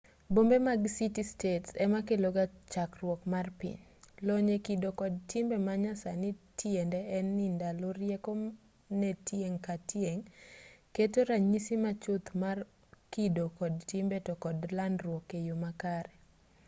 [0.33, 3.79] bombe mag city-states ema keloga chakruok mar piny
[4.27, 8.31] lony e kido kod timbe ma nyasani tiende en ni lando rieko
[8.99, 10.25] ne tieng' ka tieng'
[10.95, 12.57] keto ranyisi ma chuth mar
[13.13, 16.13] kido kod timbe to kod landruok e yo makare